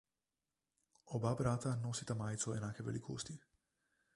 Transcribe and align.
Oba 1.17 1.33
brata 1.41 1.73
nosita 1.83 2.15
majico 2.23 2.57
enake 2.61 2.87
velikosti. 2.89 3.37